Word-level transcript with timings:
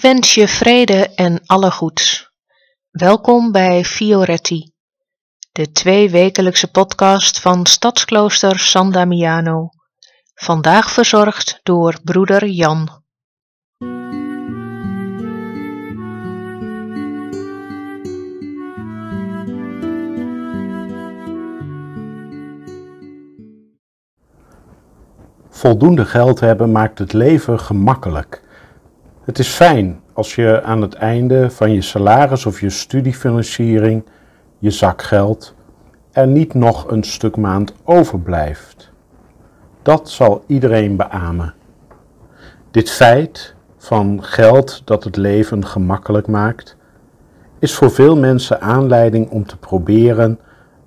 Ik 0.00 0.06
wens 0.06 0.34
je 0.34 0.48
vrede 0.48 1.14
en 1.14 1.40
alle 1.46 1.70
goeds. 1.70 2.30
Welkom 2.90 3.52
bij 3.52 3.84
Fioretti, 3.84 4.72
de 5.52 5.72
tweewekelijkse 5.72 6.70
podcast 6.70 7.40
van 7.40 7.66
Stadsklooster 7.66 8.58
San 8.58 8.92
Damiano. 8.92 9.68
Vandaag 10.34 10.90
verzorgd 10.90 11.60
door 11.62 11.98
broeder 12.04 12.46
Jan. 12.46 13.02
Voldoende 25.48 26.04
geld 26.04 26.40
hebben 26.40 26.72
maakt 26.72 26.98
het 26.98 27.12
leven 27.12 27.60
gemakkelijk. 27.60 28.42
Het 29.30 29.38
is 29.38 29.48
fijn 29.48 30.00
als 30.12 30.34
je 30.34 30.62
aan 30.62 30.82
het 30.82 30.94
einde 30.94 31.50
van 31.50 31.72
je 31.72 31.82
salaris 31.82 32.46
of 32.46 32.60
je 32.60 32.70
studiefinanciering, 32.70 34.04
je 34.58 34.70
zakgeld, 34.70 35.54
er 36.12 36.26
niet 36.26 36.54
nog 36.54 36.90
een 36.90 37.02
stuk 37.02 37.36
maand 37.36 37.72
overblijft. 37.84 38.92
Dat 39.82 40.10
zal 40.10 40.44
iedereen 40.46 40.96
beamen. 40.96 41.54
Dit 42.70 42.90
feit 42.90 43.54
van 43.78 44.22
geld 44.22 44.82
dat 44.84 45.04
het 45.04 45.16
leven 45.16 45.66
gemakkelijk 45.66 46.26
maakt, 46.26 46.76
is 47.58 47.74
voor 47.74 47.90
veel 47.90 48.16
mensen 48.16 48.60
aanleiding 48.60 49.30
om 49.30 49.46
te 49.46 49.56
proberen 49.56 50.38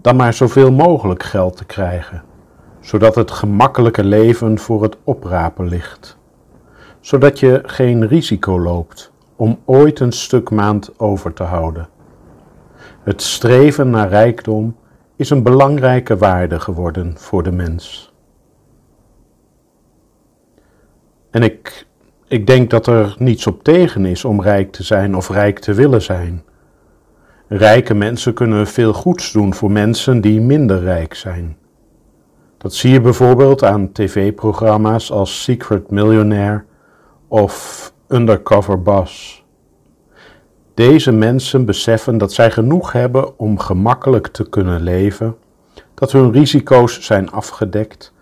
dan 0.01 0.15
maar 0.15 0.33
zoveel 0.33 0.71
mogelijk 0.71 1.23
geld 1.23 1.57
te 1.57 1.65
krijgen 1.65 2.23
zodat 2.83 3.15
het 3.15 3.31
gemakkelijke 3.31 4.03
leven 4.03 4.59
voor 4.59 4.83
het 4.83 4.97
oprapen 5.03 5.67
ligt, 5.67 6.17
zodat 7.03 7.39
je 7.39 7.61
geen 7.65 8.07
risico 8.07 8.59
loopt 8.59 9.11
om 9.35 9.59
ooit 9.65 9.99
een 9.99 10.11
stuk 10.11 10.49
maand 10.49 10.99
over 10.99 11.33
te 11.33 11.43
houden. 11.43 11.89
Het 13.03 13.21
streven 13.21 13.89
naar 13.89 14.09
rijkdom 14.09 14.75
is 15.15 15.29
een 15.29 15.43
belangrijke 15.43 16.17
waarde 16.17 16.59
geworden 16.59 17.13
voor 17.17 17.43
de 17.43 17.51
mens. 17.51 18.13
En 21.31 21.41
ik, 21.43 21.85
ik 22.27 22.47
denk 22.47 22.69
dat 22.69 22.87
er 22.87 23.15
niets 23.17 23.47
op 23.47 23.63
tegen 23.63 24.05
is 24.05 24.25
om 24.25 24.41
rijk 24.41 24.71
te 24.71 24.83
zijn 24.83 25.15
of 25.15 25.29
rijk 25.29 25.59
te 25.59 25.73
willen 25.73 26.01
zijn. 26.01 26.43
Rijke 27.47 27.93
mensen 27.93 28.33
kunnen 28.33 28.67
veel 28.67 28.93
goeds 28.93 29.31
doen 29.31 29.53
voor 29.53 29.71
mensen 29.71 30.21
die 30.21 30.41
minder 30.41 30.79
rijk 30.79 31.13
zijn. 31.13 31.57
Dat 32.57 32.73
zie 32.73 32.91
je 32.91 33.01
bijvoorbeeld 33.01 33.63
aan 33.63 33.91
tv-programma's 33.91 35.11
als 35.11 35.43
Secret 35.43 35.91
Millionaire 35.91 36.63
of 37.33 37.93
Undercover 38.07 38.81
Boss. 38.81 39.43
Deze 40.73 41.11
mensen 41.11 41.65
beseffen 41.65 42.17
dat 42.17 42.33
zij 42.33 42.51
genoeg 42.51 42.91
hebben 42.91 43.39
om 43.39 43.59
gemakkelijk 43.59 44.27
te 44.27 44.49
kunnen 44.49 44.81
leven, 44.81 45.35
dat 45.93 46.11
hun 46.11 46.31
risico's 46.31 47.01
zijn 47.01 47.31
afgedekt 47.31 48.13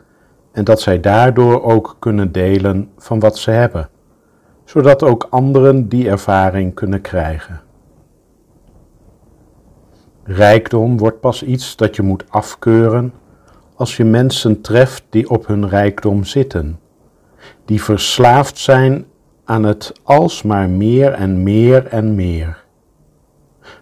en 0.52 0.64
dat 0.64 0.82
zij 0.82 1.00
daardoor 1.00 1.64
ook 1.64 1.95
kunnen 2.00 2.32
delen 2.32 2.92
van 2.98 3.20
wat 3.20 3.38
ze 3.38 3.52
hebben, 3.52 3.89
zodat 4.66 5.04
ook 5.04 5.28
anderen 5.30 5.89
die 5.89 6.10
ervaring 6.10 6.73
kunnen 6.73 7.02
krijgen. 7.02 7.61
Rijkdom 10.23 10.98
wordt 10.98 11.20
pas 11.20 11.44
iets 11.44 11.76
dat 11.76 11.95
je 11.95 12.02
moet 12.02 12.26
afkeuren 12.30 13.14
als 13.76 13.98
je 13.98 14.05
mensen 14.05 14.61
treft 14.61 15.04
die 15.10 15.30
op 15.30 15.48
hun 15.48 15.70
rijkdom 15.70 16.23
zitten, 16.23 16.80
die 17.65 17.83
verslaafd 17.83 18.57
zijn 18.57 19.05
aan 19.43 19.63
het 19.63 19.91
alsmaar 20.03 20.69
meer 20.69 21.11
en 21.11 21.43
meer 21.43 21.87
en 21.87 22.15
meer. 22.15 22.63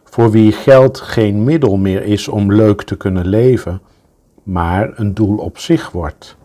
Voor 0.03 0.31
wie 0.31 0.51
geld 0.51 0.99
geen 0.99 1.43
middel 1.43 1.77
meer 1.77 2.03
is 2.03 2.27
om 2.27 2.53
leuk 2.53 2.83
te 2.83 2.97
kunnen 2.97 3.27
leven, 3.27 3.81
maar 4.43 4.91
een 4.95 5.13
doel 5.13 5.37
op 5.37 5.57
zich 5.57 5.91
wordt. 5.91 6.37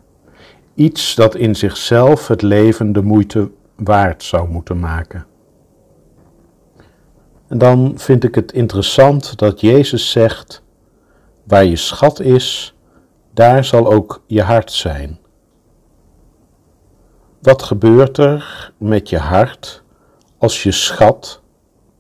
Iets 0.75 1.15
dat 1.15 1.35
in 1.35 1.55
zichzelf 1.55 2.29
het 2.29 2.43
leven 2.43 2.93
de 2.93 3.03
moeite 3.03 3.51
waard 3.75 4.23
zou 4.23 4.49
moeten 4.49 4.79
maken. 4.79 5.27
En 7.49 7.59
dan 7.59 7.93
vind 7.97 8.25
ik 8.25 8.35
het 8.35 8.53
interessant 8.53 9.39
dat 9.39 9.61
Jezus 9.61 10.11
zegt: 10.11 10.63
Waar 11.45 11.65
je 11.65 11.77
schat 11.77 12.21
is, 12.21 12.75
daar 13.35 13.65
zal 13.65 13.93
ook 13.93 14.23
je 14.27 14.43
hart 14.43 14.73
zijn. 14.73 15.19
Wat 17.45 17.63
gebeurt 17.63 18.19
er 18.19 18.73
met 18.77 19.09
je 19.09 19.19
hart 19.19 19.83
als 20.39 20.63
je 20.63 20.73
schat, 20.73 21.43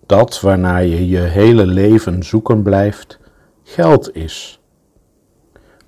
dat 0.06 0.40
waarnaar 0.40 0.84
je 0.84 1.08
je 1.08 1.18
hele 1.18 1.66
leven 1.66 2.22
zoeken 2.22 2.62
blijft, 2.62 3.18
geld 3.62 4.14
is? 4.14 4.60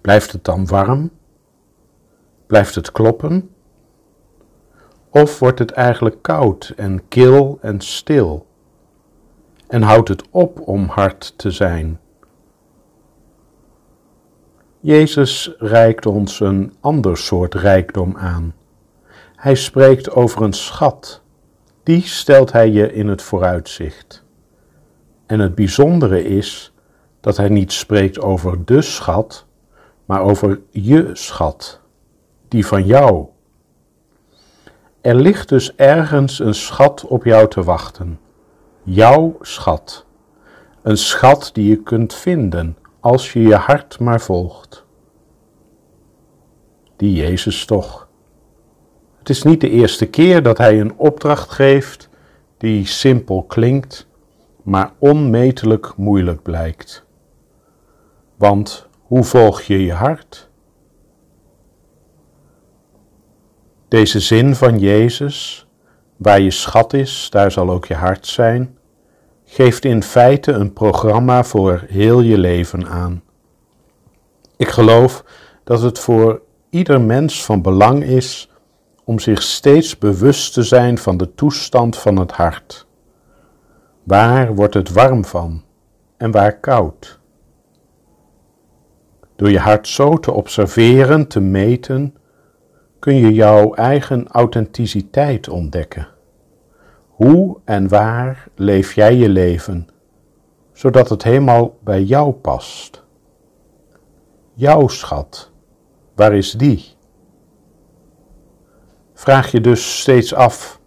Blijft 0.00 0.33
het 0.33 0.44
dan 0.44 0.67
warm? 0.67 1.11
Blijft 2.47 2.75
het 2.75 2.93
kloppen? 2.93 3.50
Of 5.11 5.39
wordt 5.39 5.59
het 5.59 5.71
eigenlijk 5.71 6.23
koud 6.23 6.73
en 6.77 7.09
kil 7.09 7.59
en 7.61 7.81
stil? 7.81 8.47
En 9.67 9.83
houdt 9.83 10.09
het 10.09 10.25
op 10.31 10.61
om 10.61 10.88
hard 10.88 11.38
te 11.38 11.50
zijn? 11.50 12.00
Jezus 14.81 15.55
reikt 15.59 16.06
ons 16.06 16.41
een 16.41 16.75
ander 16.81 17.17
soort 17.17 17.55
rijkdom 17.55 18.17
aan. 18.17 18.55
Hij 19.37 19.55
spreekt 19.55 20.11
over 20.11 20.43
een 20.43 20.53
schat. 20.53 21.23
Die 21.83 22.03
stelt 22.03 22.53
hij 22.53 22.71
je 22.71 22.93
in 22.93 23.09
het 23.09 23.23
vooruitzicht. 23.23 24.25
En 25.27 25.41
het 25.41 25.55
bijzondere 25.55 26.25
is 26.25 26.73
dat 27.21 27.37
hij 27.37 27.49
niet 27.49 27.73
spreekt 27.73 28.21
over 28.21 28.65
de 28.65 28.83
schat, 28.83 29.47
maar 30.05 30.21
over 30.21 30.61
je 30.71 31.11
schat, 31.13 31.81
die 32.49 32.67
van 32.67 32.87
jou. 32.87 33.27
Er 35.01 35.15
ligt 35.15 35.49
dus 35.49 35.75
ergens 35.75 36.39
een 36.39 36.55
schat 36.55 37.05
op 37.05 37.25
jou 37.25 37.49
te 37.49 37.63
wachten. 37.63 38.21
Jouw 38.83 39.37
schat. 39.41 40.07
Een 40.83 40.99
schat 40.99 41.51
die 41.53 41.69
je 41.69 41.83
kunt 41.83 42.15
vinden 42.15 42.77
als 43.01 43.33
je 43.33 43.41
je 43.41 43.55
hart 43.55 43.99
maar 43.99 44.21
volgt. 44.21 44.85
Die 46.97 47.13
Jezus 47.13 47.65
toch. 47.65 48.06
Het 49.26 49.37
is 49.37 49.42
niet 49.42 49.60
de 49.60 49.70
eerste 49.70 50.06
keer 50.06 50.42
dat 50.42 50.59
Hij 50.59 50.81
een 50.81 50.97
opdracht 50.97 51.50
geeft 51.50 52.09
die 52.56 52.87
simpel 52.87 53.42
klinkt, 53.42 54.06
maar 54.62 54.92
onmetelijk 54.98 55.97
moeilijk 55.97 56.42
blijkt. 56.42 57.04
Want 58.37 58.88
hoe 59.03 59.25
volg 59.25 59.62
je 59.62 59.84
je 59.84 59.92
hart? 59.92 60.48
Deze 63.88 64.20
zin 64.20 64.54
van 64.54 64.78
Jezus, 64.78 65.66
waar 66.16 66.41
je 66.41 66.50
schat 66.50 66.93
is, 66.93 67.28
daar 67.31 67.53
zal 67.53 67.70
ook 67.70 67.84
je 67.84 67.94
hart 67.94 68.26
zijn, 68.26 68.78
geeft 69.44 69.84
in 69.84 70.03
feite 70.03 70.53
een 70.53 70.72
programma 70.72 71.44
voor 71.44 71.84
heel 71.88 72.20
je 72.20 72.38
leven 72.38 72.88
aan. 72.88 73.22
Ik 74.56 74.69
geloof 74.69 75.25
dat 75.64 75.82
het 75.82 75.99
voor 75.99 76.43
ieder 76.70 77.00
mens 77.00 77.44
van 77.44 77.62
belang 77.62 78.05
is 78.05 78.50
om 79.06 79.19
zich 79.19 79.43
steeds 79.43 79.99
bewust 79.99 80.53
te 80.53 80.62
zijn 80.62 80.99
van 80.99 81.17
de 81.17 81.35
toestand 81.35 81.97
van 81.97 82.17
het 82.17 82.32
hart. 82.32 82.87
Waar 84.03 84.55
wordt 84.55 84.75
het 84.75 84.93
warm 84.93 85.25
van 85.25 85.62
en 86.17 86.31
waar 86.31 86.61
koud? 86.61 87.20
Door 89.37 89.50
je 89.50 89.58
hart 89.58 89.88
zo 89.88 90.19
te 90.19 90.32
observeren, 90.32 91.29
te 91.29 91.41
meten, 91.41 92.14
kun 92.99 93.14
je 93.14 93.32
jouw 93.32 93.75
eigen 93.75 94.29
authenticiteit 94.29 95.49
ontdekken. 95.49 96.08
Hoe 97.08 97.58
en 97.64 97.88
waar 97.88 98.49
leef 98.55 98.93
jij 98.93 99.14
je 99.14 99.29
leven, 99.29 99.88
zodat 100.73 101.08
het 101.08 101.23
helemaal 101.23 101.79
bij 101.85 102.03
jou 102.03 102.32
past? 102.32 103.05
Jouw 104.55 104.88
schat, 104.88 105.50
waar 106.14 106.35
is 106.35 106.53
die? 106.53 106.95
Vraag 109.19 109.51
je 109.51 109.61
dus 109.61 110.01
steeds 110.01 110.35
af, 110.35 110.81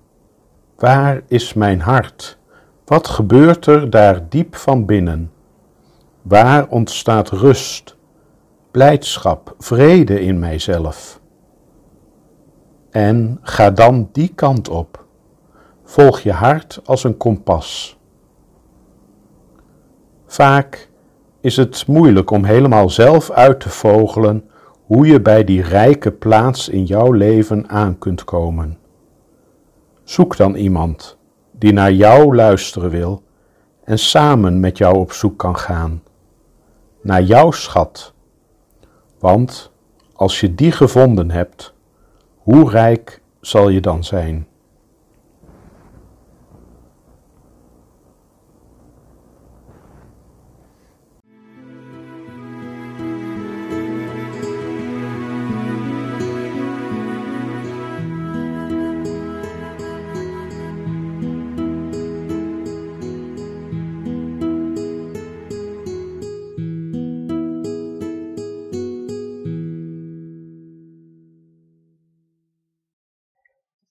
waar 0.75 1.21
is 1.27 1.53
mijn 1.53 1.81
hart? 1.81 2.37
Wat 2.85 3.07
gebeurt 3.07 3.65
er 3.65 3.89
daar 3.89 4.29
diep 4.29 4.55
van 4.55 4.85
binnen? 4.85 5.31
Waar 6.21 6.67
ontstaat 6.67 7.29
rust, 7.29 7.97
blijdschap, 8.71 9.55
vrede 9.57 10.21
in 10.21 10.39
mijzelf? 10.39 11.19
En 12.89 13.39
ga 13.41 13.71
dan 13.71 14.09
die 14.11 14.31
kant 14.35 14.69
op 14.69 15.05
volg 15.83 16.19
je 16.19 16.31
hart 16.31 16.81
als 16.85 17.03
een 17.03 17.17
kompas. 17.17 17.99
Vaak 20.25 20.89
is 21.41 21.55
het 21.57 21.87
moeilijk 21.87 22.31
om 22.31 22.43
helemaal 22.43 22.89
zelf 22.89 23.31
uit 23.31 23.59
te 23.59 23.69
vogelen 23.69 24.49
hoe 24.89 25.07
je 25.07 25.21
bij 25.21 25.43
die 25.43 25.61
rijke 25.61 26.11
plaats 26.11 26.69
in 26.69 26.83
jouw 26.83 27.11
leven 27.11 27.69
aan 27.69 27.97
kunt 27.97 28.23
komen. 28.23 28.77
Zoek 30.03 30.37
dan 30.37 30.55
iemand 30.55 31.17
die 31.51 31.73
naar 31.73 31.91
jou 31.91 32.35
luisteren 32.35 32.89
wil 32.89 33.23
en 33.83 33.99
samen 33.99 34.59
met 34.59 34.77
jou 34.77 34.97
op 34.97 35.11
zoek 35.11 35.37
kan 35.37 35.57
gaan 35.57 36.03
naar 37.01 37.21
jouw 37.21 37.51
schat. 37.51 38.13
Want 39.19 39.71
als 40.13 40.39
je 40.39 40.55
die 40.55 40.71
gevonden 40.71 41.31
hebt, 41.31 41.73
hoe 42.37 42.69
rijk 42.69 43.21
zal 43.41 43.69
je 43.69 43.81
dan 43.81 44.03
zijn? 44.03 44.47